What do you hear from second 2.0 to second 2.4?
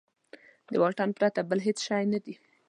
نه دی.